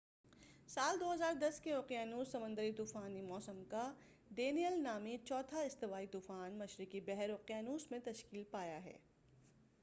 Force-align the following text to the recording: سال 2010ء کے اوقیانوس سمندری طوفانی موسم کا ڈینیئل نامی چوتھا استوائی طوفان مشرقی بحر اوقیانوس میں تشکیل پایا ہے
سال 0.67 0.97
2010ء 1.01 1.63
کے 1.63 1.73
اوقیانوس 1.73 2.31
سمندری 2.31 2.71
طوفانی 2.71 3.21
موسم 3.21 3.63
کا 3.69 3.83
ڈینیئل 4.31 4.81
نامی 4.83 5.17
چوتھا 5.25 5.61
استوائی 5.61 6.07
طوفان 6.07 6.57
مشرقی 6.57 7.01
بحر 7.05 7.29
اوقیانوس 7.29 7.89
میں 7.91 7.99
تشکیل 8.03 8.43
پایا 8.51 8.83
ہے 8.85 8.97